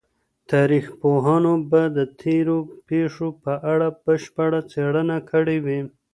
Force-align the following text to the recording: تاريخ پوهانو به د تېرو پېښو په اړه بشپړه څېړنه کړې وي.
تاريخ 0.51 0.85
پوهانو 1.01 1.53
به 1.69 1.81
د 1.97 1.99
تېرو 2.21 2.57
پېښو 2.89 3.27
په 3.43 3.53
اړه 3.71 3.87
بشپړه 4.05 4.59
څېړنه 4.71 5.17
کړې 5.31 5.57
وي. 5.65 5.81